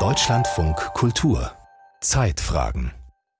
[0.00, 1.52] Deutschlandfunk Kultur
[2.00, 2.92] Zeitfragen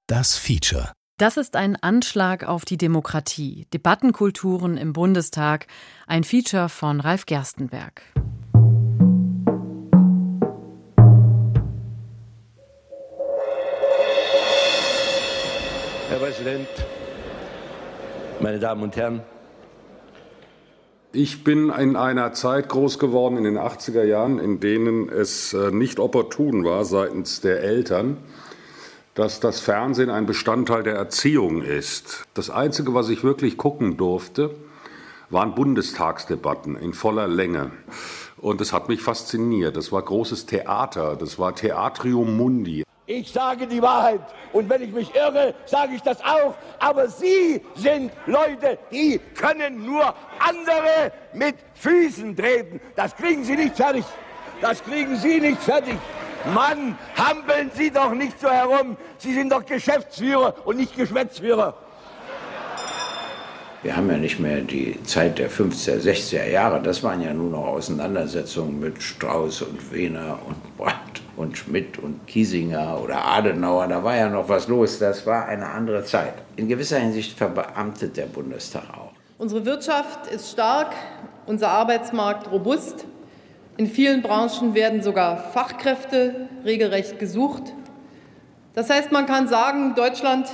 [0.06, 3.68] Das Feature das ist ein Anschlag auf die Demokratie.
[3.72, 5.68] Debattenkulturen im Bundestag.
[6.08, 8.02] Ein Feature von Ralf Gerstenberg.
[16.08, 16.66] Herr Präsident,
[18.40, 19.22] meine Damen und Herren,
[21.12, 25.70] ich bin in einer Zeit groß geworden, in den 80er Jahren, in denen es äh,
[25.70, 28.16] nicht opportun war seitens der Eltern,
[29.14, 32.24] dass das Fernsehen ein Bestandteil der Erziehung ist.
[32.34, 34.54] Das Einzige, was ich wirklich gucken durfte,
[35.28, 37.72] waren Bundestagsdebatten in voller Länge.
[38.38, 39.76] Und es hat mich fasziniert.
[39.76, 42.84] Das war großes Theater, das war Theatrium Mundi.
[43.06, 44.20] Ich sage die Wahrheit.
[44.52, 46.54] Und wenn ich mich irre, sage ich das auch.
[46.78, 52.80] Aber Sie sind Leute, die können nur andere mit Füßen treten.
[52.94, 54.04] Das kriegen Sie nicht fertig.
[54.60, 55.96] Das kriegen Sie nicht fertig.
[56.54, 58.96] Mann, hampeln Sie doch nicht so herum.
[59.18, 61.74] Sie sind doch Geschäftsführer und nicht Geschwätzführer.
[63.82, 66.80] Wir haben ja nicht mehr die Zeit der 50er, 60er Jahre.
[66.80, 72.26] Das waren ja nur noch Auseinandersetzungen mit Strauß und Wehner und Brandt und Schmidt und
[72.26, 74.98] Kiesinger oder Adenauer, da war ja noch was los.
[74.98, 76.34] Das war eine andere Zeit.
[76.56, 79.12] In gewisser Hinsicht verbeamtet der Bundestag auch.
[79.38, 80.94] Unsere Wirtschaft ist stark,
[81.46, 83.04] unser Arbeitsmarkt robust.
[83.76, 87.72] In vielen Branchen werden sogar Fachkräfte regelrecht gesucht.
[88.74, 90.48] Das heißt, man kann sagen, Deutschland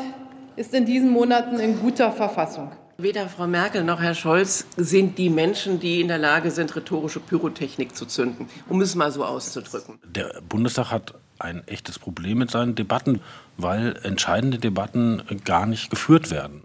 [0.57, 2.73] ist in diesen Monaten in guter Verfassung.
[3.01, 7.21] Weder Frau Merkel noch Herr Scholz sind die Menschen, die in der Lage sind, rhetorische
[7.21, 10.01] Pyrotechnik zu zünden, um es mal so auszudrücken.
[10.05, 13.21] Der Bundestag hat ein echtes Problem mit seinen Debatten,
[13.57, 16.65] weil entscheidende Debatten gar nicht geführt werden.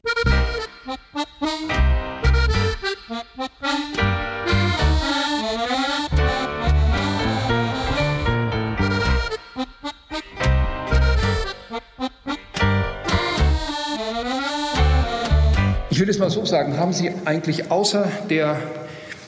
[16.04, 18.60] Will es mal so sagen, haben Sie eigentlich außer der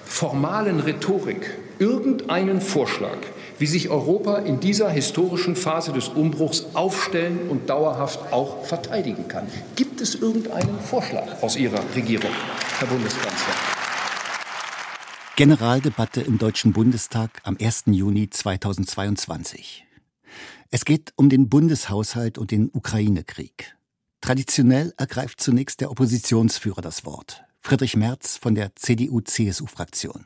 [0.04, 3.16] formalen Rhetorik irgendeinen Vorschlag,
[3.60, 9.48] wie sich Europa in dieser historischen Phase des Umbruchs aufstellen und dauerhaft auch verteidigen kann?
[9.78, 12.32] Gibt es irgendeinen Vorschlag aus Ihrer Regierung,
[12.80, 13.54] Herr Bundeskanzler?
[15.38, 17.84] Generaldebatte im Deutschen Bundestag am 1.
[17.86, 19.86] Juni 2022.
[20.72, 23.78] Es geht um den Bundeshaushalt und den Ukraine-Krieg.
[24.22, 30.26] Traditionell ergreift zunächst der Oppositionsführer das Wort, Friedrich Merz von der CDU-CSU-Fraktion.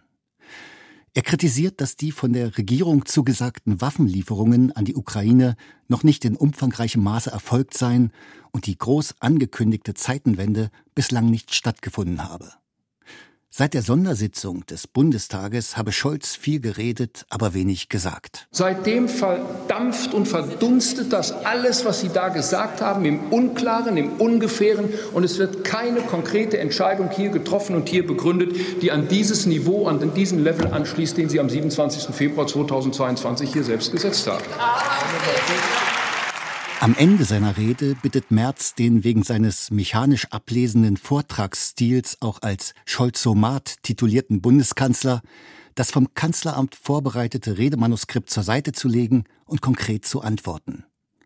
[1.14, 5.56] Er kritisiert, dass die von der Regierung zugesagten Waffenlieferungen an die Ukraine
[5.88, 8.14] noch nicht in umfangreichem Maße erfolgt seien
[8.52, 12.54] und die groß angekündigte Zeitenwende bislang nicht stattgefunden habe.
[13.52, 18.48] Seit der Sondersitzung des Bundestages habe Scholz viel geredet, aber wenig gesagt.
[18.52, 24.90] Seitdem verdampft und verdunstet das alles, was Sie da gesagt haben, im Unklaren, im Ungefähren.
[25.14, 29.88] Und es wird keine konkrete Entscheidung hier getroffen und hier begründet, die an dieses Niveau,
[29.88, 32.14] an diesen Level anschließt, den Sie am 27.
[32.14, 34.44] Februar 2022 hier selbst gesetzt haben.
[36.82, 43.84] Am Ende seiner Rede bittet Merz den wegen seines mechanisch ablesenden Vortragsstils auch als Scholzomat
[43.84, 45.22] titulierten Bundeskanzler,
[45.76, 50.86] das vom Kanzleramt vorbereitete Redemanuskript zur Seite zu legen und konkret zu antworten.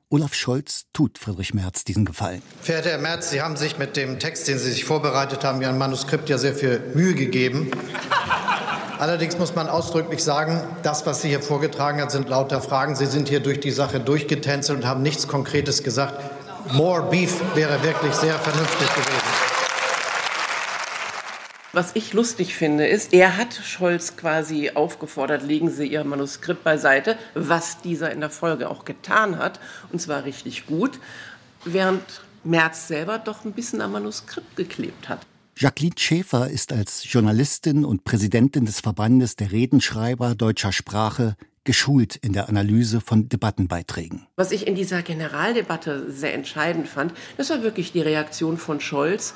[0.10, 2.42] Olaf Scholz tut Friedrich Merz diesen Gefallen.
[2.64, 5.78] Verehrter Herr Merz, Sie haben sich mit dem Text, den Sie sich vorbereitet haben, Ihrem
[5.78, 7.70] Manuskript ja sehr viel Mühe gegeben.
[9.04, 12.96] Allerdings muss man ausdrücklich sagen, das, was Sie hier vorgetragen haben, sind lauter Fragen.
[12.96, 16.22] Sie sind hier durch die Sache durchgetänzelt und haben nichts Konkretes gesagt.
[16.72, 19.28] More Beef wäre wirklich sehr vernünftig gewesen.
[21.74, 27.18] Was ich lustig finde, ist, er hat Scholz quasi aufgefordert, legen Sie Ihr Manuskript beiseite,
[27.34, 29.60] was dieser in der Folge auch getan hat,
[29.92, 30.98] und zwar richtig gut,
[31.66, 35.20] während Merz selber doch ein bisschen am Manuskript geklebt hat.
[35.56, 42.34] Jacqueline Schäfer ist als Journalistin und Präsidentin des Verbandes der Redenschreiber deutscher Sprache geschult in
[42.34, 44.28] der Analyse von Debattenbeiträgen.
[44.36, 49.34] Was ich in dieser Generaldebatte sehr entscheidend fand, das war wirklich die Reaktion von Scholz,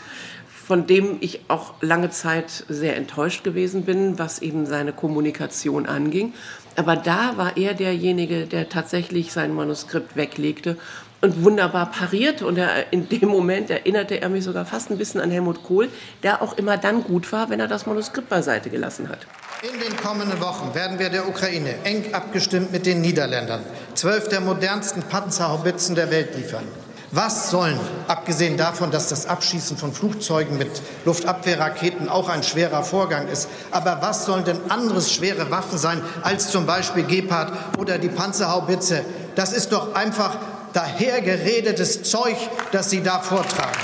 [0.47, 6.33] von dem ich auch lange Zeit sehr enttäuscht gewesen bin, was eben seine Kommunikation anging.
[6.75, 10.77] Aber da war er derjenige, der tatsächlich sein Manuskript weglegte
[11.21, 12.41] und wunderbar pariert.
[12.41, 15.89] Und er, in dem Moment erinnerte er mich sogar fast ein bisschen an Helmut Kohl,
[16.23, 19.19] der auch immer dann gut war, wenn er das Manuskript beiseite gelassen hat.
[19.63, 23.61] In den kommenden Wochen werden wir der Ukraine eng abgestimmt mit den Niederländern
[23.95, 26.63] zwölf der modernsten Panzerhaubitzen der Welt liefern.
[27.11, 33.29] Was sollen, abgesehen davon, dass das Abschießen von Flugzeugen mit Luftabwehrraketen auch ein schwerer Vorgang
[33.29, 38.09] ist, aber was sollen denn anderes schwere Waffen sein als zum Beispiel Gepard oder die
[38.09, 39.05] Panzerhaubitze?
[39.35, 40.37] Das ist doch einfach
[40.73, 42.35] dahergeredetes Zeug,
[42.71, 43.79] das Sie da vortragen.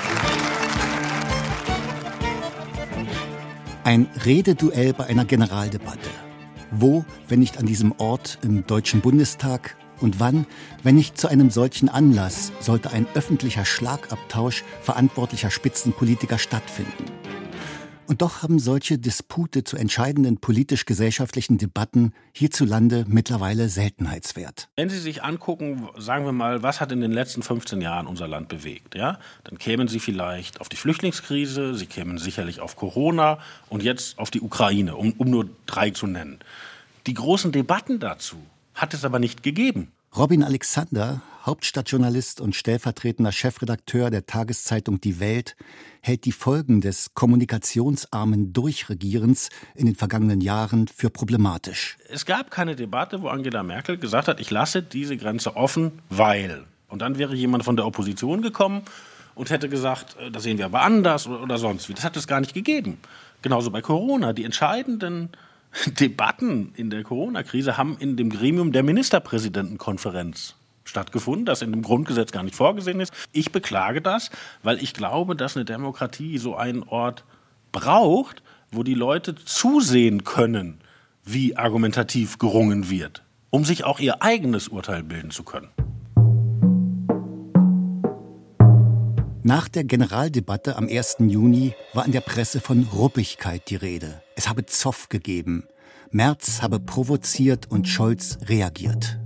[3.83, 6.09] Ein Rededuell bei einer Generaldebatte.
[6.71, 10.45] Wo, wenn nicht an diesem Ort im Deutschen Bundestag, und wann,
[10.83, 17.05] wenn nicht zu einem solchen Anlass, sollte ein öffentlicher Schlagabtausch verantwortlicher Spitzenpolitiker stattfinden?
[18.05, 24.67] Und doch haben solche Dispute zu entscheidenden politisch-gesellschaftlichen Debatten hierzulande mittlerweile Seltenheitswert.
[24.75, 28.27] Wenn Sie sich angucken, sagen wir mal, was hat in den letzten 15 Jahren unser
[28.27, 33.39] Land bewegt, ja, dann kämen Sie vielleicht auf die Flüchtlingskrise, Sie kämen sicherlich auf Corona
[33.69, 36.39] und jetzt auf die Ukraine, um, um nur drei zu nennen.
[37.07, 38.37] Die großen Debatten dazu
[38.75, 39.91] hat es aber nicht gegeben.
[40.15, 45.57] Robin Alexander, Hauptstadtjournalist und stellvertretender Chefredakteur der Tageszeitung Die Welt,
[46.01, 51.97] hält die Folgen des kommunikationsarmen Durchregierens in den vergangenen Jahren für problematisch.
[52.07, 56.63] Es gab keine Debatte, wo Angela Merkel gesagt hat, ich lasse diese Grenze offen, weil.
[56.87, 58.83] Und dann wäre jemand von der Opposition gekommen
[59.35, 61.93] und hätte gesagt, äh, das sehen wir aber anders oder sonst wie.
[61.93, 62.99] Das hat es gar nicht gegeben.
[63.41, 64.31] Genauso bei Corona.
[64.31, 65.27] Die entscheidenden
[65.99, 70.55] Debatten in der Corona-Krise haben in dem Gremium der Ministerpräsidentenkonferenz
[70.93, 73.11] stattgefunden, das in dem Grundgesetz gar nicht vorgesehen ist.
[73.31, 74.29] Ich beklage das,
[74.61, 77.25] weil ich glaube, dass eine Demokratie so einen Ort
[77.71, 80.79] braucht, wo die Leute zusehen können,
[81.25, 85.69] wie argumentativ gerungen wird, um sich auch ihr eigenes Urteil bilden zu können.
[89.45, 91.17] Nach der Generaldebatte am 1.
[91.19, 94.21] Juni war in der Presse von Ruppigkeit die Rede.
[94.37, 95.65] Es habe Zoff gegeben.
[96.11, 99.19] Merz habe provoziert und Scholz reagiert.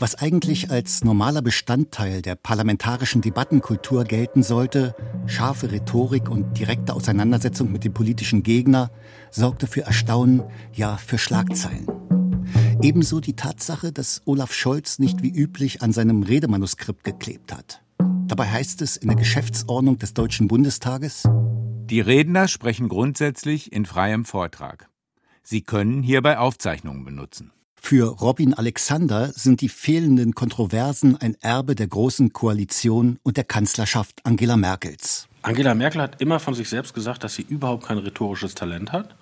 [0.00, 4.94] Was eigentlich als normaler Bestandteil der parlamentarischen Debattenkultur gelten sollte,
[5.26, 8.90] scharfe Rhetorik und direkte Auseinandersetzung mit dem politischen Gegner,
[9.30, 10.42] sorgte für Erstaunen,
[10.72, 11.86] ja für Schlagzeilen.
[12.80, 17.82] Ebenso die Tatsache, dass Olaf Scholz nicht wie üblich an seinem Redemanuskript geklebt hat.
[18.26, 21.24] Dabei heißt es in der Geschäftsordnung des Deutschen Bundestages,
[21.90, 24.88] die Redner sprechen grundsätzlich in freiem Vortrag.
[25.42, 27.52] Sie können hierbei Aufzeichnungen benutzen.
[27.82, 34.20] Für Robin Alexander sind die fehlenden Kontroversen ein Erbe der Großen Koalition und der Kanzlerschaft
[34.22, 35.26] Angela Merkels.
[35.42, 39.16] Angela Merkel hat immer von sich selbst gesagt, dass sie überhaupt kein rhetorisches Talent hat.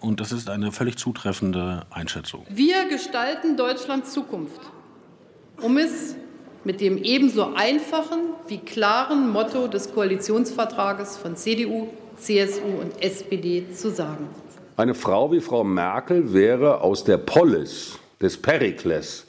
[0.00, 2.46] Und das ist eine völlig zutreffende Einschätzung.
[2.48, 4.60] Wir gestalten Deutschlands Zukunft,
[5.60, 6.14] um es
[6.62, 13.90] mit dem ebenso einfachen wie klaren Motto des Koalitionsvertrages von CDU, CSU und SPD zu
[13.90, 14.28] sagen.
[14.76, 19.26] Eine Frau wie Frau Merkel wäre aus der Polis des Perikles,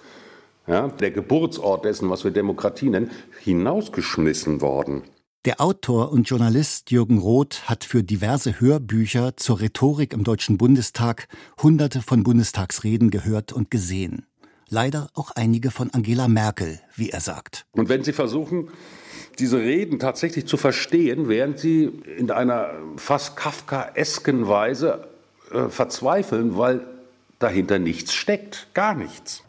[0.68, 3.12] ja, der Geburtsort dessen, was wir Demokratie nennen,
[3.44, 5.04] hinausgeschmissen worden.
[5.46, 11.28] Der Autor und Journalist Jürgen Roth hat für diverse Hörbücher zur Rhetorik im Deutschen Bundestag
[11.62, 14.26] hunderte von Bundestagsreden gehört und gesehen
[14.70, 17.66] leider auch einige von Angela Merkel, wie er sagt.
[17.74, 18.70] Und wenn Sie versuchen,
[19.40, 25.08] diese Reden tatsächlich zu verstehen, während sie in einer fast kafkaesken Weise
[25.52, 26.82] äh, verzweifeln, weil
[27.40, 29.44] dahinter nichts steckt, gar nichts.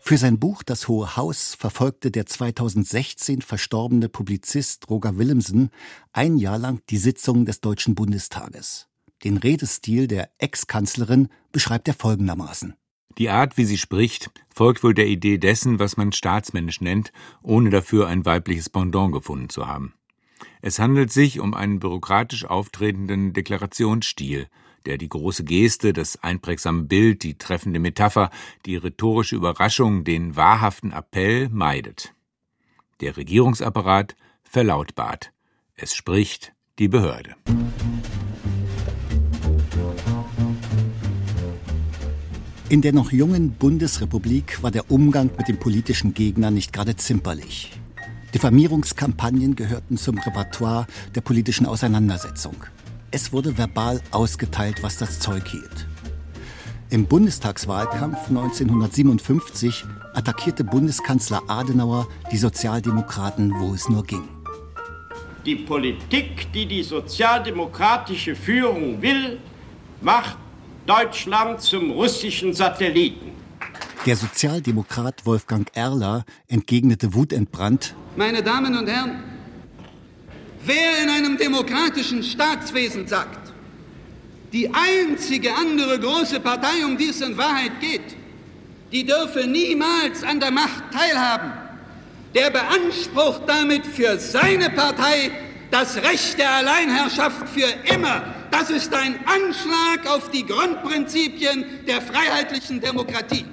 [0.00, 5.70] Für sein Buch Das Hohe Haus verfolgte der 2016 verstorbene Publizist Roger Willemsen
[6.12, 8.88] ein Jahr lang die Sitzungen des Deutschen Bundestages.
[9.24, 12.74] Den Redestil der Ex-Kanzlerin beschreibt er folgendermaßen.
[13.18, 17.12] Die Art, wie sie spricht, folgt wohl der Idee dessen, was man staatsmännisch nennt,
[17.42, 19.94] ohne dafür ein weibliches Pendant gefunden zu haben.
[20.60, 24.48] Es handelt sich um einen bürokratisch auftretenden Deklarationsstil,
[24.86, 28.30] der die große Geste, das einprägsame Bild, die treffende Metapher,
[28.64, 32.14] die rhetorische Überraschung, den wahrhaften Appell meidet.
[33.00, 35.32] Der Regierungsapparat verlautbart.
[35.74, 37.34] Es spricht die Behörde.
[42.68, 47.72] In der noch jungen Bundesrepublik war der Umgang mit dem politischen Gegner nicht gerade zimperlich.
[48.34, 52.56] Diffamierungskampagnen gehörten zum Repertoire der politischen Auseinandersetzung.
[53.18, 55.86] Es wurde verbal ausgeteilt, was das Zeug hielt.
[56.90, 64.28] Im Bundestagswahlkampf 1957 attackierte Bundeskanzler Adenauer die Sozialdemokraten, wo es nur ging.
[65.46, 69.38] Die Politik, die die sozialdemokratische Führung will,
[70.02, 70.36] macht
[70.84, 73.30] Deutschland zum russischen Satelliten.
[74.04, 77.94] Der Sozialdemokrat Wolfgang Erler entgegnete wutentbrannt.
[78.14, 79.35] Meine Damen und Herren,
[80.66, 83.52] wer in einem demokratischen Staatswesen sagt,
[84.52, 88.16] die einzige andere große Partei, um die es in Wahrheit geht,
[88.92, 91.52] die dürfe niemals an der Macht teilhaben,
[92.34, 95.30] der beansprucht damit für seine Partei
[95.70, 98.22] das Recht der Alleinherrschaft für immer.
[98.50, 103.44] Das ist ein Anschlag auf die Grundprinzipien der freiheitlichen Demokratie.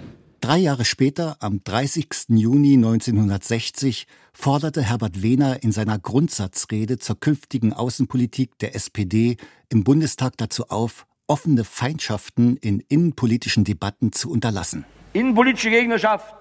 [0.43, 2.25] Drei Jahre später, am 30.
[2.27, 9.38] Juni 1960, forderte Herbert Wehner in seiner Grundsatzrede zur künftigen Außenpolitik der SPD
[9.69, 14.83] im Bundestag dazu auf, offene Feindschaften in innenpolitischen Debatten zu unterlassen.
[15.13, 16.35] Innenpolitische Gegnerschaft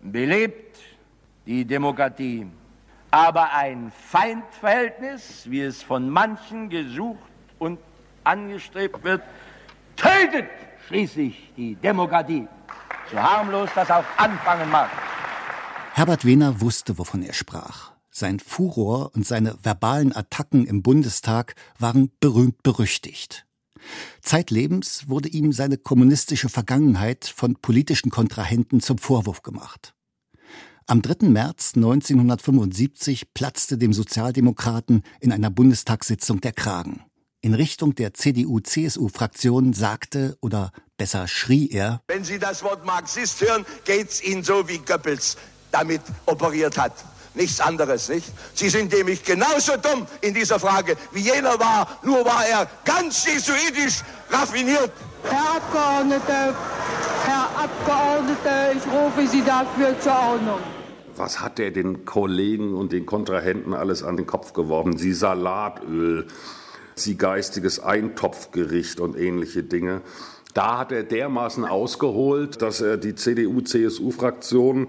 [0.00, 0.78] belebt
[1.44, 2.46] die Demokratie.
[3.10, 7.18] Aber ein Feindverhältnis, wie es von manchen gesucht
[7.58, 7.78] und
[8.24, 9.20] angestrebt wird,
[9.94, 10.48] tötet
[10.88, 12.48] schließlich die Demokratie.
[13.10, 14.90] So harmlos das auch anfangen mag.
[15.92, 17.92] Herbert Wehner wusste, wovon er sprach.
[18.10, 23.46] Sein Furor und seine verbalen Attacken im Bundestag waren berühmt berüchtigt.
[24.20, 29.94] Zeitlebens wurde ihm seine kommunistische Vergangenheit von politischen Kontrahenten zum Vorwurf gemacht.
[30.86, 31.28] Am 3.
[31.28, 37.04] März 1975 platzte dem Sozialdemokraten in einer Bundestagssitzung der Kragen.
[37.46, 43.64] In Richtung der CDU-CSU-Fraktion sagte oder besser schrie er Wenn Sie das Wort Marxist hören,
[43.84, 45.36] geht's Ihnen so, wie Goebbels
[45.70, 46.92] damit operiert hat.
[47.34, 48.26] Nichts anderes, nicht?
[48.52, 53.24] Sie sind nämlich genauso dumm in dieser Frage, wie jener war, nur war er ganz
[53.24, 54.90] jesuitisch raffiniert.
[55.22, 56.52] Herr Abgeordneter,
[57.26, 60.58] Herr Abgeordneter, ich rufe Sie dafür zur Ordnung.
[61.14, 64.98] Was hat er den Kollegen und den Kontrahenten alles an den Kopf geworfen?
[64.98, 66.26] Sie Salatöl,
[66.98, 70.00] sie geistiges Eintopfgericht und ähnliche Dinge.
[70.54, 74.88] Da hat er dermaßen ausgeholt, dass er die CDU-CSU-Fraktion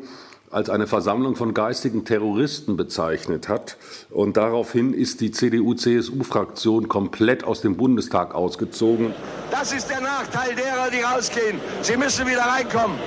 [0.49, 3.75] als eine Versammlung von geistigen Terroristen bezeichnet hat.
[4.09, 9.13] Und daraufhin ist die CDU-CSU-Fraktion komplett aus dem Bundestag ausgezogen.
[9.51, 11.59] Das ist der Nachteil derer, die rausgehen.
[11.81, 12.97] Sie müssen wieder reinkommen.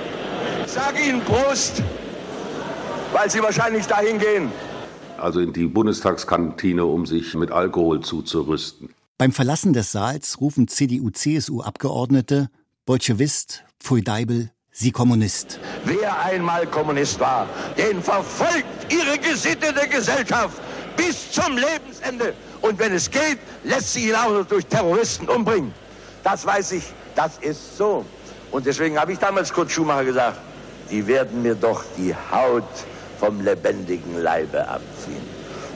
[0.67, 1.81] Sage Ihnen Prost,
[3.13, 4.51] weil Sie wahrscheinlich dahin gehen.
[5.21, 8.89] Also in die Bundestagskantine, um sich mit Alkohol zuzurüsten.
[9.19, 12.49] Beim Verlassen des Saals rufen CDU-CSU-Abgeordnete
[12.87, 15.59] Bolschewist, Pfui Deibel, Sie Kommunist.
[15.85, 17.47] Wer einmal Kommunist war,
[17.77, 20.59] den verfolgt Ihre gesittete Gesellschaft
[20.97, 22.33] bis zum Lebensende.
[22.61, 25.71] Und wenn es geht, lässt sie ihn auch noch durch Terroristen umbringen.
[26.23, 26.83] Das weiß ich,
[27.15, 28.03] das ist so.
[28.49, 30.39] Und deswegen habe ich damals Kurt Schumacher gesagt,
[30.89, 32.63] die werden mir doch die Haut
[33.21, 35.21] vom lebendigen Leibe abziehen.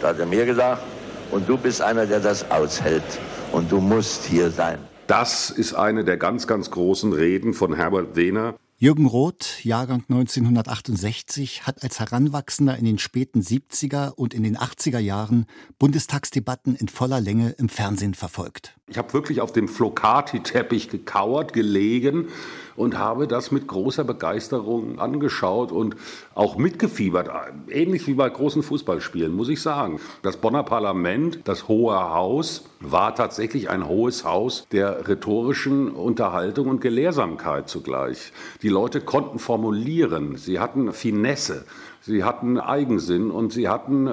[0.01, 0.81] Da hat er mir gesagt,
[1.29, 3.03] und du bist einer, der das aushält.
[3.51, 4.79] Und du musst hier sein.
[5.05, 8.55] Das ist eine der ganz, ganz großen Reden von Herbert Wehner.
[8.77, 14.99] Jürgen Roth, Jahrgang 1968, hat als Heranwachsender in den späten 70er und in den 80er
[14.99, 15.45] Jahren
[15.77, 18.75] Bundestagsdebatten in voller Länge im Fernsehen verfolgt.
[18.87, 22.27] Ich habe wirklich auf dem Flocati-Teppich gekauert, gelegen
[22.75, 25.95] und habe das mit großer Begeisterung angeschaut und
[26.35, 27.31] auch mitgefiebert.
[27.67, 29.99] Ähnlich wie bei großen Fußballspielen, muss ich sagen.
[30.21, 36.79] Das Bonner Parlament, das Hohe Haus, war tatsächlich ein hohes Haus der rhetorischen Unterhaltung und
[36.79, 38.33] Gelehrsamkeit zugleich.
[38.61, 41.65] Die Leute konnten formulieren, sie hatten Finesse,
[42.01, 44.11] sie hatten Eigensinn und sie hatten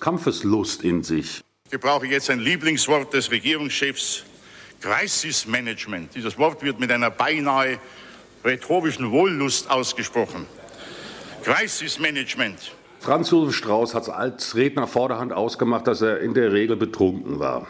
[0.00, 1.44] Kampfeslust in sich.
[1.72, 4.24] Ich gebrauche jetzt ein Lieblingswort des Regierungschefs,
[4.82, 6.14] Crisis-Management.
[6.14, 7.78] Dieses Wort wird mit einer beinahe
[8.44, 10.46] rhetorischen Wohllust ausgesprochen.
[11.42, 12.72] Crisis-Management.
[13.00, 17.38] Franz Josef Strauß hat es als Redner vorderhand ausgemacht, dass er in der Regel betrunken
[17.38, 17.66] war.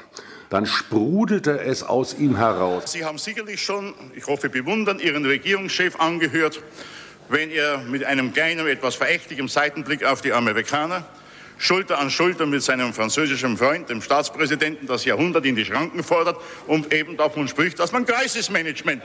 [0.50, 2.90] Dann sprudelte es aus ihm heraus.
[2.90, 6.60] Sie haben sicherlich schon, ich hoffe bewundern, Ihren Regierungschef angehört,
[7.28, 11.06] wenn er mit einem kleinen, etwas verächtlichem Seitenblick auf die Amerikaner
[11.62, 16.36] Schulter an Schulter mit seinem französischen Freund, dem Staatspräsidenten, das Jahrhundert in die Schranken fordert
[16.66, 19.00] und eben davon spricht, dass man Crisis-Management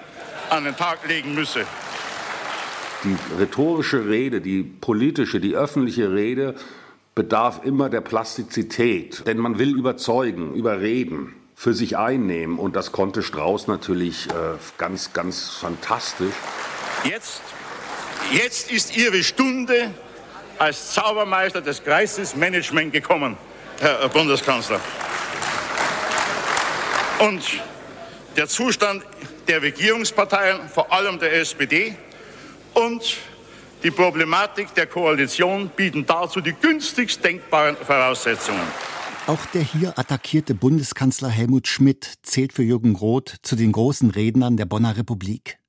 [0.49, 1.67] an den Tag legen müsse.
[3.03, 6.55] Die rhetorische Rede, die politische, die öffentliche Rede
[7.13, 13.21] bedarf immer der Plastizität, denn man will überzeugen, überreden, für sich einnehmen und das konnte
[13.21, 14.31] Strauß natürlich äh,
[14.79, 16.33] ganz, ganz fantastisch.
[17.03, 17.43] Jetzt,
[18.31, 19.91] jetzt ist Ihre Stunde
[20.59, 23.37] als Zaubermeister des Crisis-Management gekommen,
[23.79, 24.79] Herr Bundeskanzler.
[27.19, 27.43] Und
[28.35, 29.03] der Zustand
[29.47, 31.95] der Regierungsparteien, vor allem der SPD,
[32.73, 33.17] und
[33.83, 38.61] die Problematik der Koalition bieten dazu die günstigst denkbaren Voraussetzungen.
[39.27, 44.57] Auch der hier attackierte Bundeskanzler Helmut Schmidt zählt für Jürgen Roth zu den großen Rednern
[44.57, 45.59] der Bonner Republik.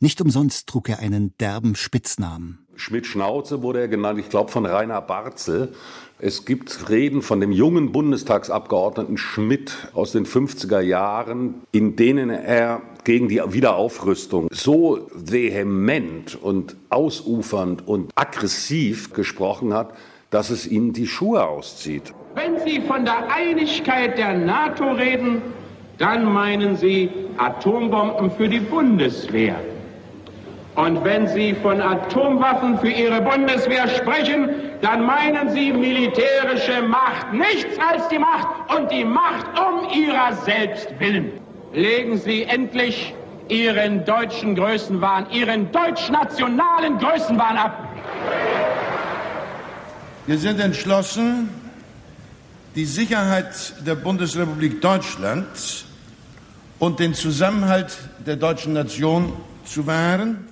[0.00, 2.63] Nicht umsonst trug er einen derben Spitznamen.
[2.76, 5.72] Schmidt-Schnauze wurde er genannt, ich glaube von Rainer Barzel.
[6.18, 12.82] Es gibt Reden von dem jungen Bundestagsabgeordneten Schmidt aus den 50er Jahren, in denen er
[13.04, 19.92] gegen die Wiederaufrüstung so vehement und ausufernd und aggressiv gesprochen hat,
[20.30, 22.14] dass es ihnen die Schuhe auszieht.
[22.34, 25.42] Wenn Sie von der Einigkeit der NATO reden,
[25.98, 29.56] dann meinen Sie Atombomben für die Bundeswehr.
[30.76, 34.48] Und wenn Sie von Atomwaffen für Ihre Bundeswehr sprechen,
[34.82, 40.88] dann meinen Sie militärische Macht, nichts als die Macht und die Macht um ihrer selbst
[40.98, 41.30] willen.
[41.72, 43.14] Legen Sie endlich
[43.48, 47.88] Ihren deutschen Größenwahn, Ihren deutschnationalen Größenwahn ab.
[50.26, 51.50] Wir sind entschlossen,
[52.74, 55.46] die Sicherheit der Bundesrepublik Deutschland
[56.80, 59.32] und den Zusammenhalt der deutschen Nation
[59.64, 60.48] zu wahren.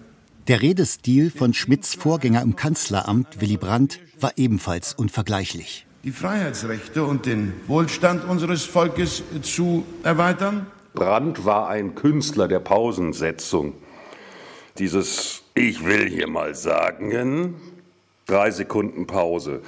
[0.49, 5.87] Der Redestil von Schmidts Vorgänger im Kanzleramt, Willy Brandt, war ebenfalls unvergleichlich.
[6.03, 10.67] Die Freiheitsrechte und den Wohlstand unseres Volkes zu erweitern.
[10.95, 13.75] Brandt war ein Künstler der Pausensetzung.
[14.79, 17.55] Dieses Ich will hier mal sagen,
[18.27, 19.63] drei Sekunden Pause.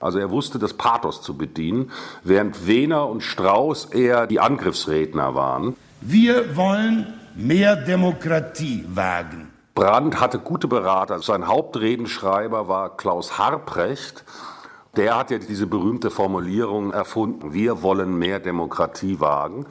[0.00, 1.90] Also er wusste das Pathos zu bedienen,
[2.24, 5.76] während Wehner und Strauß eher die Angriffsredner waren.
[6.00, 9.50] Wir wollen mehr Demokratie wagen.
[9.76, 11.20] Brandt hatte gute Berater.
[11.20, 14.24] Sein Hauptredenschreiber war Klaus Harprecht.
[14.96, 19.66] Der hat ja diese berühmte Formulierung erfunden, wir wollen mehr Demokratie wagen.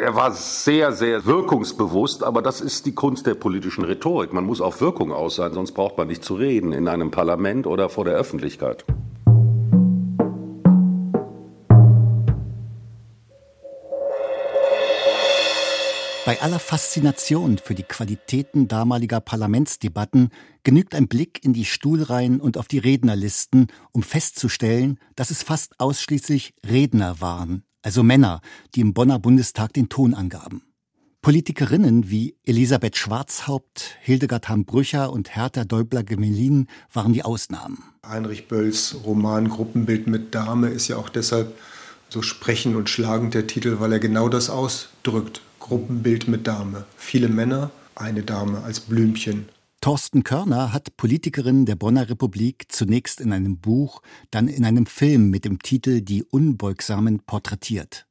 [0.00, 4.32] Er war sehr, sehr wirkungsbewusst, aber das ist die Kunst der politischen Rhetorik.
[4.32, 7.66] Man muss auf Wirkung aus sein, sonst braucht man nicht zu reden in einem Parlament
[7.66, 8.84] oder vor der Öffentlichkeit.
[16.26, 20.28] Bei aller Faszination für die Qualitäten damaliger Parlamentsdebatten
[20.62, 25.80] genügt ein Blick in die Stuhlreihen und auf die Rednerlisten, um festzustellen, dass es fast
[25.80, 28.42] ausschließlich Redner waren, also Männer,
[28.74, 30.62] die im Bonner Bundestag den Ton angaben.
[31.22, 37.82] Politikerinnen wie Elisabeth Schwarzhaupt, Hildegard Hambrücher und Hertha Däubler-Gemelin waren die Ausnahmen.
[38.06, 41.58] Heinrich Bölls Roman Gruppenbild mit Dame ist ja auch deshalb
[42.10, 45.40] so sprechend und schlagend der Titel, weil er genau das ausdrückt.
[45.60, 46.86] Gruppenbild mit Dame.
[46.96, 49.48] Viele Männer, eine Dame als Blümchen.
[49.80, 55.30] Thorsten Körner hat Politikerinnen der Bonner Republik zunächst in einem Buch, dann in einem Film
[55.30, 58.06] mit dem Titel Die Unbeugsamen porträtiert.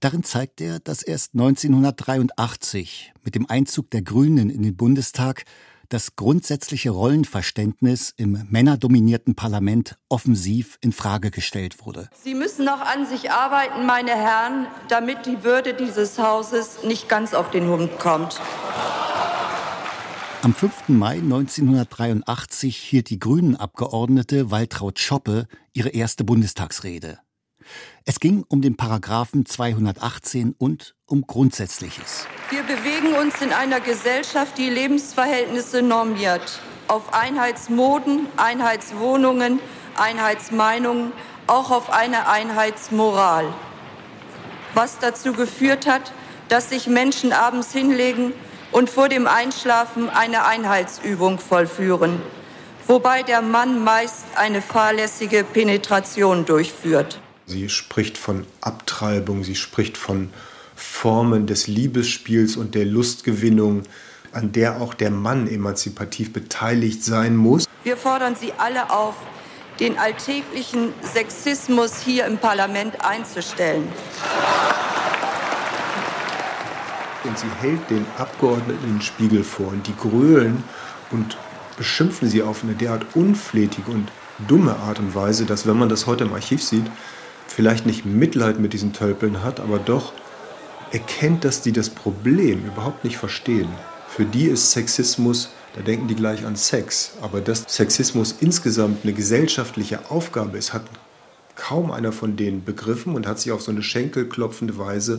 [0.00, 5.44] Darin zeigt er, dass erst 1983 mit dem Einzug der Grünen in den Bundestag
[5.88, 12.08] das grundsätzliche Rollenverständnis im männerdominierten Parlament offensiv in Frage gestellt wurde.
[12.22, 17.34] Sie müssen noch an sich arbeiten, meine Herren, damit die Würde dieses Hauses nicht ganz
[17.34, 18.40] auf den Hund kommt.
[20.42, 20.88] Am 5.
[20.88, 27.18] Mai 1983 hielt die Grünen-Abgeordnete Waltraud Schoppe ihre erste Bundestagsrede.
[28.04, 32.26] Es ging um den Paragraphen 218 und um Grundsätzliches.
[32.50, 36.60] Wir bewegen uns in einer Gesellschaft, die Lebensverhältnisse normiert.
[36.88, 39.58] Auf Einheitsmoden, Einheitswohnungen,
[39.96, 41.12] Einheitsmeinungen,
[41.46, 43.52] auch auf eine Einheitsmoral.
[44.74, 46.12] Was dazu geführt hat,
[46.48, 48.32] dass sich Menschen abends hinlegen
[48.72, 52.20] und vor dem Einschlafen eine Einheitsübung vollführen,
[52.86, 57.20] wobei der Mann meist eine fahrlässige Penetration durchführt.
[57.48, 60.30] Sie spricht von Abtreibung, sie spricht von
[60.74, 63.84] Formen des Liebesspiels und der Lustgewinnung,
[64.32, 67.66] an der auch der Mann emanzipativ beteiligt sein muss.
[67.84, 69.14] Wir fordern Sie alle auf,
[69.78, 73.86] den alltäglichen Sexismus hier im Parlament einzustellen.
[77.22, 80.64] Und sie hält den Abgeordneten den Spiegel vor und die grölen
[81.12, 81.36] und
[81.76, 84.10] beschimpfen sie auf eine derart unflätige und
[84.48, 86.86] dumme Art und Weise, dass wenn man das heute im Archiv sieht,
[87.46, 90.12] vielleicht nicht Mitleid mit diesen Tölpeln hat, aber doch
[90.92, 93.68] erkennt, dass die das Problem überhaupt nicht verstehen.
[94.08, 99.12] Für die ist Sexismus, da denken die gleich an Sex, aber dass Sexismus insgesamt eine
[99.12, 100.84] gesellschaftliche Aufgabe ist, hat
[101.54, 105.18] kaum einer von denen begriffen und hat sich auf so eine schenkelklopfende Weise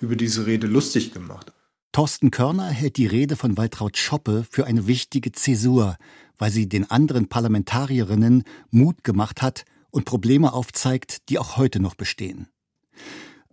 [0.00, 1.52] über diese Rede lustig gemacht.
[1.92, 5.96] Thorsten Körner hält die Rede von Waltraud Schoppe für eine wichtige Zäsur,
[6.36, 11.94] weil sie den anderen Parlamentarierinnen Mut gemacht hat, und Probleme aufzeigt, die auch heute noch
[11.94, 12.48] bestehen.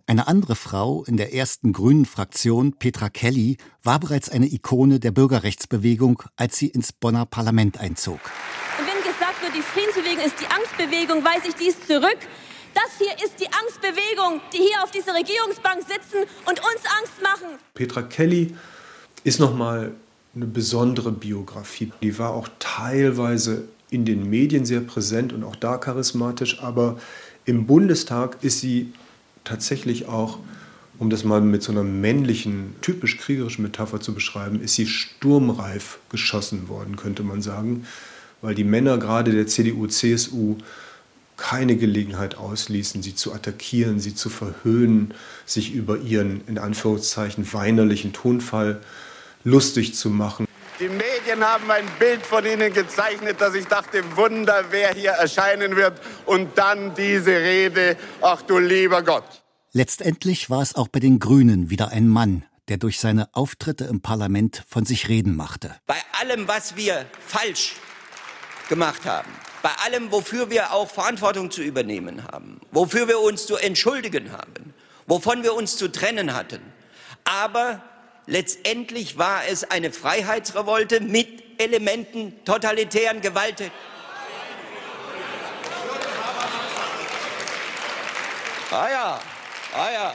[0.08, 5.10] Eine andere Frau in der ersten grünen Fraktion, Petra Kelly, war bereits eine Ikone der
[5.10, 8.20] Bürgerrechtsbewegung, als sie ins Bonner Parlament einzog.
[8.78, 12.18] Und wenn gesagt wird, die Friedensbewegung ist die Angstbewegung, weise ich dies zurück.
[12.72, 17.58] Das hier ist die Angstbewegung, die hier auf dieser Regierungsbank sitzen und uns Angst machen.
[17.74, 18.54] Petra Kelly
[19.24, 19.92] ist nochmal
[20.36, 21.90] eine besondere Biografie.
[22.00, 26.98] Die war auch teilweise in den Medien sehr präsent und auch da charismatisch, aber
[27.44, 28.92] im Bundestag ist sie
[29.44, 30.38] tatsächlich auch,
[30.98, 35.98] um das mal mit so einer männlichen, typisch kriegerischen Metapher zu beschreiben, ist sie sturmreif
[36.10, 37.86] geschossen worden, könnte man sagen,
[38.42, 40.56] weil die Männer gerade der CDU, CSU
[41.36, 45.12] keine Gelegenheit ausließen, sie zu attackieren, sie zu verhöhnen,
[45.44, 48.80] sich über ihren in Anführungszeichen weinerlichen Tonfall
[49.44, 50.46] lustig zu machen.
[50.78, 55.74] Die Medien haben ein Bild von Ihnen gezeichnet, dass ich dachte, Wunder, wer hier erscheinen
[55.74, 55.98] wird.
[56.26, 59.24] Und dann diese Rede, ach du lieber Gott.
[59.72, 64.02] Letztendlich war es auch bei den Grünen wieder ein Mann, der durch seine Auftritte im
[64.02, 65.74] Parlament von sich reden machte.
[65.86, 67.76] Bei allem, was wir falsch
[68.68, 69.30] gemacht haben,
[69.62, 74.74] bei allem, wofür wir auch Verantwortung zu übernehmen haben, wofür wir uns zu entschuldigen haben,
[75.06, 76.60] wovon wir uns zu trennen hatten.
[77.24, 77.82] Aber
[78.26, 83.70] letztendlich war es eine Freiheitsrevolte mit Elementen totalitären Gewalt.
[88.70, 89.20] Ah ja,
[89.74, 90.12] ah ja,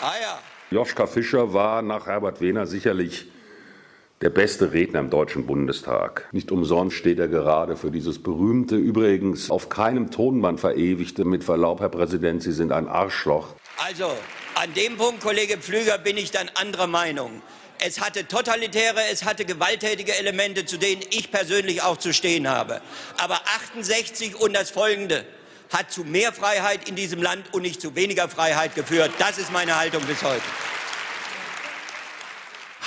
[0.00, 0.38] ah ja.
[0.70, 3.26] Joschka Fischer war nach Herbert Wehner sicherlich
[4.20, 6.28] der beste Redner im Deutschen Bundestag.
[6.30, 11.80] Nicht umsonst steht er gerade für dieses berühmte, übrigens auf keinem Tonband verewigte, mit Verlaub,
[11.80, 13.54] Herr Präsident, Sie sind ein Arschloch.
[13.78, 14.12] Also,
[14.60, 17.40] an dem Punkt, Kollege Pflüger, bin ich dann anderer Meinung.
[17.78, 22.82] Es hatte totalitäre, es hatte gewalttätige Elemente, zu denen ich persönlich auch zu stehen habe.
[23.16, 25.24] Aber 68 und das Folgende
[25.72, 29.12] hat zu mehr Freiheit in diesem Land und nicht zu weniger Freiheit geführt.
[29.18, 30.42] Das ist meine Haltung bis heute.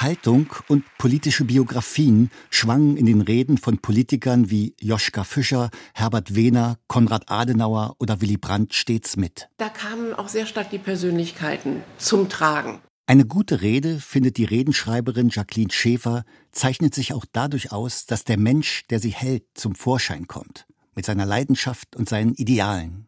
[0.03, 6.77] Haltung und politische Biografien schwangen in den Reden von Politikern wie Joschka Fischer, Herbert Wehner,
[6.87, 9.47] Konrad Adenauer oder Willy Brandt stets mit.
[9.57, 12.81] Da kamen auch sehr stark die Persönlichkeiten zum Tragen.
[13.05, 18.37] Eine gute Rede, findet die Redenschreiberin Jacqueline Schäfer, zeichnet sich auch dadurch aus, dass der
[18.37, 23.07] Mensch, der sie hält, zum Vorschein kommt, mit seiner Leidenschaft und seinen Idealen.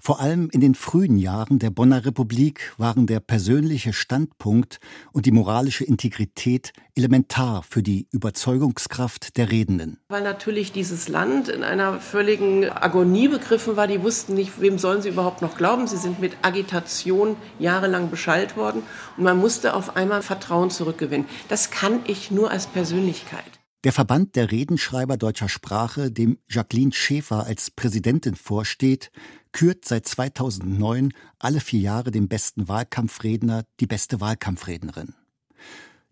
[0.00, 4.78] Vor allem in den frühen Jahren der Bonner Republik waren der persönliche Standpunkt
[5.12, 9.98] und die moralische Integrität elementar für die Überzeugungskraft der Redenden.
[10.08, 13.88] Weil natürlich dieses Land in einer völligen Agonie begriffen war.
[13.88, 15.88] Die wussten nicht, wem sollen sie überhaupt noch glauben.
[15.88, 18.82] Sie sind mit Agitation jahrelang beschallt worden
[19.16, 21.26] und man musste auf einmal Vertrauen zurückgewinnen.
[21.48, 23.57] Das kann ich nur als Persönlichkeit.
[23.84, 29.12] Der Verband der Redenschreiber deutscher Sprache, dem Jacqueline Schäfer als Präsidentin vorsteht,
[29.52, 35.14] kürt seit 2009 alle vier Jahre den besten Wahlkampfredner die beste Wahlkampfrednerin.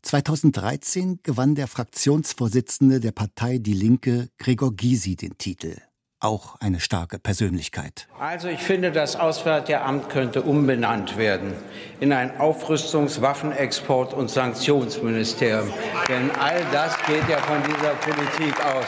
[0.02, 5.76] 2013 gewann der Fraktionsvorsitzende der Partei Die Linke, Gregor Gysi, den Titel.
[6.18, 8.08] Auch eine starke Persönlichkeit.
[8.18, 11.52] Also ich finde, das Auswärtige Amt könnte umbenannt werden
[12.00, 15.70] in ein Aufrüstungs-, Waffenexport- und Sanktionsministerium.
[16.08, 18.86] Denn all das geht ja von dieser Politik aus.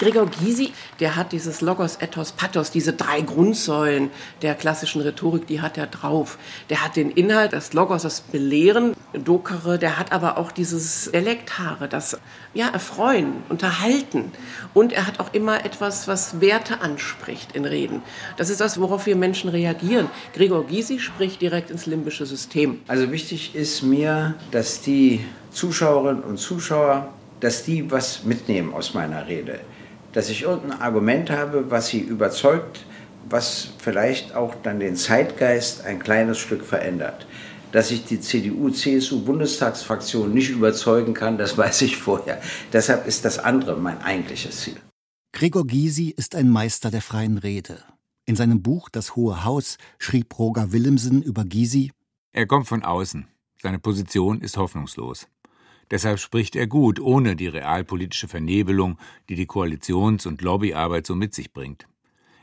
[0.00, 4.08] Gregor Gysi, der hat dieses Logos, Ethos, Pathos, diese drei Grundsäulen
[4.40, 6.38] der klassischen Rhetorik, die hat er drauf.
[6.70, 11.86] Der hat den Inhalt, das Logos, das Belehren, Dokere, der hat aber auch dieses Dialektare,
[11.86, 12.18] das
[12.54, 14.32] ja, Erfreuen, Unterhalten.
[14.72, 18.00] Und er hat auch immer etwas, was Werte anspricht in Reden.
[18.38, 20.08] Das ist das, worauf wir Menschen reagieren.
[20.32, 22.80] Gregor Gysi spricht direkt ins limbische System.
[22.88, 29.26] Also wichtig ist mir, dass die Zuschauerinnen und Zuschauer, dass die was mitnehmen aus meiner
[29.26, 29.60] Rede
[30.12, 32.84] dass ich irgendein Argument habe, was sie überzeugt,
[33.28, 37.26] was vielleicht auch dann den Zeitgeist ein kleines Stück verändert.
[37.72, 42.42] Dass ich die CDU-CSU-Bundestagsfraktion nicht überzeugen kann, das weiß ich vorher.
[42.72, 44.76] Deshalb ist das andere mein eigentliches Ziel.
[45.32, 47.78] Gregor Gysi ist ein Meister der freien Rede.
[48.26, 51.92] In seinem Buch Das Hohe Haus schrieb Roger Willemsen über Gysi:
[52.32, 53.26] Er kommt von außen.
[53.62, 55.28] Seine Position ist hoffnungslos.
[55.90, 58.98] Deshalb spricht er gut, ohne die realpolitische Vernebelung,
[59.28, 61.86] die die Koalitions- und Lobbyarbeit so mit sich bringt.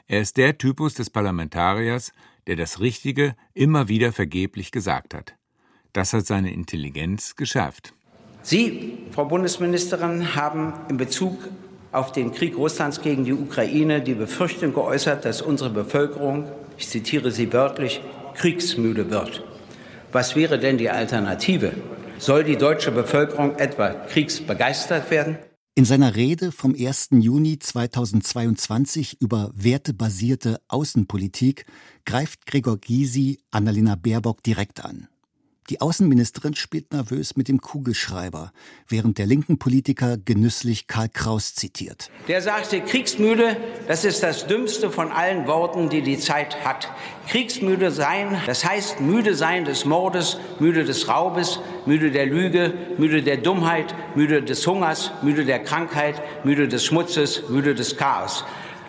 [0.07, 2.13] Er ist der Typus des Parlamentariers,
[2.47, 5.35] der das Richtige immer wieder vergeblich gesagt hat.
[5.93, 7.93] Das hat seine Intelligenz geschärft.
[8.41, 11.49] Sie, Frau Bundesministerin, haben in Bezug
[11.91, 16.45] auf den Krieg Russlands gegen die Ukraine die Befürchtung geäußert, dass unsere Bevölkerung,
[16.77, 18.01] ich zitiere Sie wörtlich,
[18.35, 19.43] kriegsmüde wird.
[20.11, 21.73] Was wäre denn die Alternative?
[22.19, 25.37] Soll die deutsche Bevölkerung etwa kriegsbegeistert werden?
[25.75, 27.09] In seiner Rede vom 1.
[27.11, 31.67] Juni 2022 über wertebasierte Außenpolitik
[32.05, 35.07] greift Gregor Gysi Annalena Baerbock direkt an.
[35.69, 38.53] Die Außenministerin spielt nervös mit dem Kugelschreiber,
[38.87, 42.09] während der linken Politiker genüsslich Karl Kraus zitiert.
[42.29, 46.89] Der sagte, kriegsmüde, das ist das dümmste von allen Worten, die die Zeit hat.
[47.27, 53.21] Kriegsmüde sein, das heißt müde sein des Mordes, müde des Raubes, müde der Lüge, müde
[53.21, 58.45] der Dummheit, müde des Hungers, müde der Krankheit, müde des Schmutzes, müde des Chaos.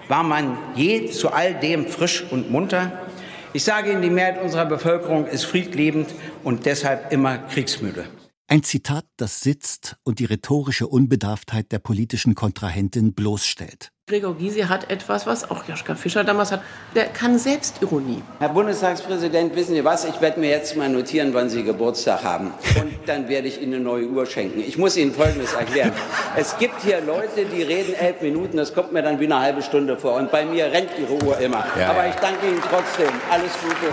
[0.07, 3.09] War man je zu all dem frisch und munter?
[3.53, 6.11] Ich sage Ihnen, die Mehrheit unserer Bevölkerung ist friedliebend
[6.45, 8.05] und deshalb immer kriegsmüde.
[8.51, 13.93] Ein Zitat, das sitzt und die rhetorische Unbedarftheit der politischen Kontrahentin bloßstellt.
[14.07, 16.63] Gregor Gysi hat etwas, was auch Joschka Fischer damals hat.
[16.95, 18.23] Der kann Selbstironie.
[18.39, 20.07] Herr Bundestagspräsident, wissen Sie was?
[20.07, 22.55] Ich werde mir jetzt mal notieren, wann Sie Geburtstag haben.
[22.81, 24.61] Und dann werde ich Ihnen eine neue Uhr schenken.
[24.61, 25.93] Ich muss Ihnen Folgendes erklären.
[26.35, 28.57] Es gibt hier Leute, die reden elf Minuten.
[28.57, 30.15] Das kommt mir dann wie eine halbe Stunde vor.
[30.15, 31.67] Und bei mir rennt Ihre Uhr immer.
[31.79, 33.11] Ja, Aber ich danke Ihnen trotzdem.
[33.31, 33.93] Alles Gute.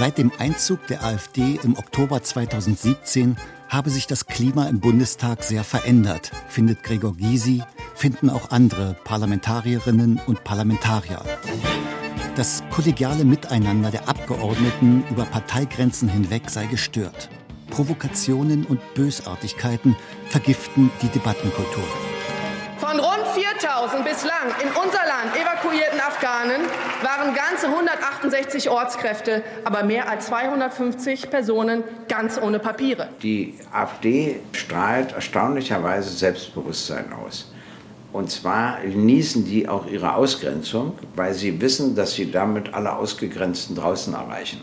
[0.00, 3.36] Seit dem Einzug der AfD im Oktober 2017
[3.68, 7.62] habe sich das Klima im Bundestag sehr verändert, findet Gregor Gysi,
[7.94, 11.22] finden auch andere Parlamentarierinnen und Parlamentarier.
[12.34, 17.28] Das kollegiale Miteinander der Abgeordneten über Parteigrenzen hinweg sei gestört.
[17.68, 19.96] Provokationen und Bösartigkeiten
[20.30, 22.09] vergiften die Debattenkultur.
[22.90, 26.62] Von rund 4000 bislang in unser Land evakuierten Afghanen
[27.04, 33.06] waren ganze 168 Ortskräfte, aber mehr als 250 Personen ganz ohne Papiere.
[33.22, 37.52] Die AfD strahlt erstaunlicherweise Selbstbewusstsein aus.
[38.12, 43.76] Und zwar genießen die auch ihre Ausgrenzung, weil sie wissen, dass sie damit alle Ausgegrenzten
[43.76, 44.62] draußen erreichen.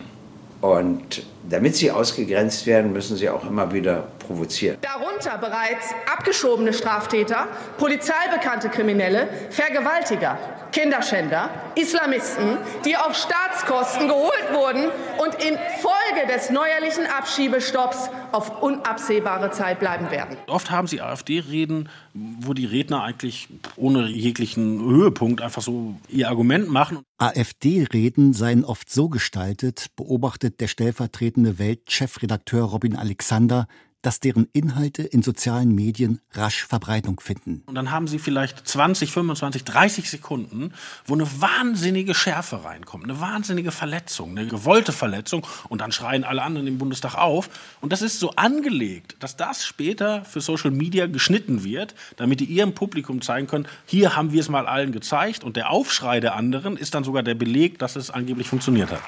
[0.62, 4.78] Und damit sie ausgegrenzt werden, müssen sie auch immer wieder provozieren.
[4.82, 10.38] Darunter bereits abgeschobene Straftäter, polizeibekannte Kriminelle, Vergewaltiger,
[10.72, 14.86] Kinderschänder, Islamisten, die auf Staatskosten geholt wurden
[15.17, 20.38] und infolge des neuerlichen Abschiebestopps auf unabsehbare Zeit bleiben werden.
[20.47, 26.69] Oft haben Sie AfD-Reden, wo die Redner eigentlich ohne jeglichen Höhepunkt einfach so ihr Argument
[26.69, 26.99] machen.
[27.17, 33.67] AfD-Reden seien oft so gestaltet, beobachtet der stellvertretende Weltchefredakteur Robin Alexander,
[34.01, 37.63] dass deren Inhalte in sozialen Medien rasch Verbreitung finden.
[37.65, 40.73] Und dann haben sie vielleicht 20, 25, 30 Sekunden,
[41.05, 46.43] wo eine wahnsinnige Schärfe reinkommt, eine wahnsinnige Verletzung, eine gewollte Verletzung und dann schreien alle
[46.43, 47.49] anderen im Bundestag auf.
[47.81, 52.45] Und das ist so angelegt, dass das später für Social Media geschnitten wird, damit die
[52.45, 56.36] ihrem Publikum zeigen können, hier haben wir es mal allen gezeigt und der Aufschrei der
[56.36, 59.01] anderen ist dann sogar der Beleg, dass es angeblich funktioniert hat.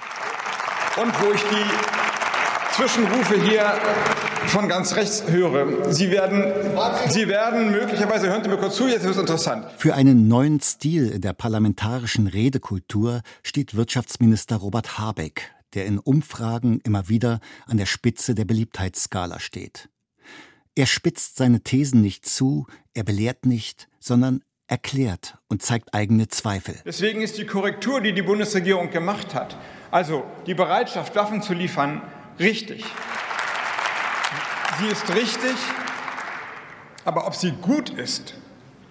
[0.98, 1.99] Und wo ich die
[2.80, 3.74] Zwischenrufe hier
[4.48, 5.92] von ganz rechts höre.
[5.92, 6.46] Sie werden,
[7.10, 9.66] Sie werden möglicherweise, hören Sie mir kurz zu, jetzt ist es interessant.
[9.76, 16.80] Für einen neuen Stil in der parlamentarischen Redekultur steht Wirtschaftsminister Robert Habeck, der in Umfragen
[16.86, 19.90] immer wieder an der Spitze der Beliebtheitsskala steht.
[20.74, 26.76] Er spitzt seine Thesen nicht zu, er belehrt nicht, sondern erklärt und zeigt eigene Zweifel.
[26.86, 29.58] Deswegen ist die Korrektur, die die Bundesregierung gemacht hat,
[29.92, 32.04] also die Bereitschaft, Waffen zu liefern,
[32.40, 32.84] richtig.
[34.80, 35.56] Sie ist richtig,
[37.06, 38.36] aber ob sie gut ist,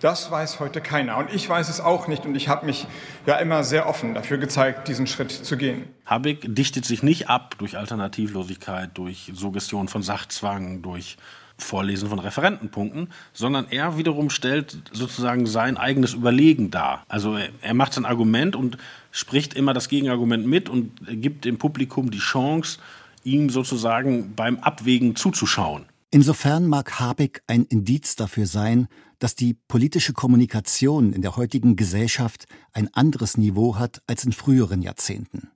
[0.01, 1.17] das weiß heute keiner.
[1.17, 2.25] Und ich weiß es auch nicht.
[2.25, 2.87] Und ich habe mich
[3.27, 5.85] ja immer sehr offen dafür gezeigt, diesen Schritt zu gehen.
[6.07, 11.17] Habeck dichtet sich nicht ab durch Alternativlosigkeit, durch Suggestion von Sachzwang, durch
[11.61, 17.05] Vorlesen von Referentenpunkten, sondern er wiederum stellt sozusagen sein eigenes Überlegen dar.
[17.09, 18.79] Also er, er macht sein Argument und
[19.11, 22.79] spricht immer das Gegenargument mit und gibt dem Publikum die Chance,
[23.25, 25.87] ihm sozusagen beim Abwägen zuzuschauen.
[26.11, 32.47] Insofern mag Habeck ein Indiz dafür sein, dass die politische Kommunikation in der heutigen Gesellschaft
[32.73, 35.51] ein anderes Niveau hat als in früheren Jahrzehnten.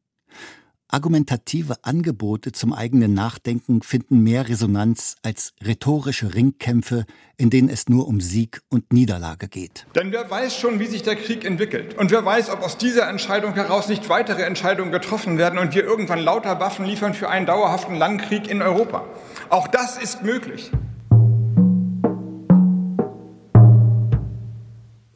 [0.94, 7.06] Argumentative Angebote zum eigenen Nachdenken finden mehr Resonanz als rhetorische Ringkämpfe,
[7.38, 9.86] in denen es nur um Sieg und Niederlage geht.
[9.94, 11.96] Denn wer weiß schon, wie sich der Krieg entwickelt.
[11.96, 15.82] Und wer weiß, ob aus dieser Entscheidung heraus nicht weitere Entscheidungen getroffen werden und wir
[15.82, 19.06] irgendwann lauter Waffen liefern für einen dauerhaften Landkrieg in Europa.
[19.48, 20.70] Auch das ist möglich.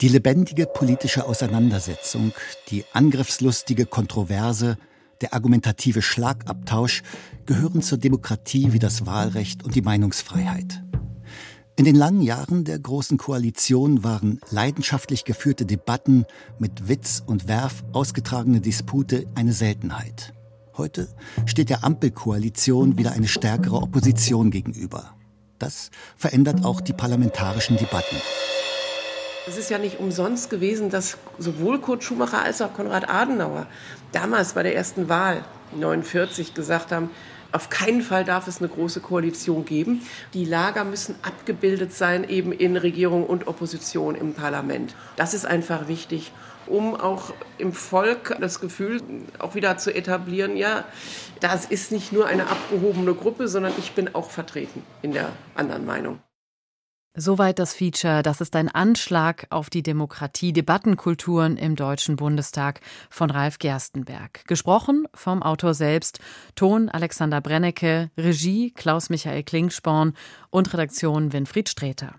[0.00, 2.32] Die lebendige politische Auseinandersetzung,
[2.70, 4.78] die angriffslustige Kontroverse,
[5.20, 7.02] der argumentative Schlagabtausch
[7.46, 10.82] gehören zur Demokratie wie das Wahlrecht und die Meinungsfreiheit.
[11.78, 16.24] In den langen Jahren der Großen Koalition waren leidenschaftlich geführte Debatten
[16.58, 20.32] mit Witz und Werf ausgetragene Dispute eine Seltenheit.
[20.76, 21.08] Heute
[21.44, 25.14] steht der Ampelkoalition wieder eine stärkere Opposition gegenüber.
[25.58, 28.16] Das verändert auch die parlamentarischen Debatten.
[29.48, 33.68] Es ist ja nicht umsonst gewesen, dass sowohl Kurt Schumacher als auch Konrad Adenauer
[34.10, 35.44] damals bei der ersten Wahl
[35.76, 37.10] 49 gesagt haben,
[37.52, 40.02] auf keinen Fall darf es eine große Koalition geben.
[40.34, 44.96] Die Lager müssen abgebildet sein, eben in Regierung und Opposition im Parlament.
[45.14, 46.32] Das ist einfach wichtig,
[46.66, 49.00] um auch im Volk das Gefühl
[49.38, 50.84] auch wieder zu etablieren, ja,
[51.38, 55.86] das ist nicht nur eine abgehobene Gruppe, sondern ich bin auch vertreten in der anderen
[55.86, 56.18] Meinung.
[57.18, 58.22] Soweit das Feature.
[58.22, 64.46] Das ist ein Anschlag auf die Demokratie, Debattenkulturen im Deutschen Bundestag von Ralf Gerstenberg.
[64.46, 66.20] Gesprochen vom Autor selbst,
[66.56, 70.12] Ton Alexander Brennecke, Regie Klaus-Michael Klingsporn
[70.50, 72.16] und Redaktion Winfried Sträter.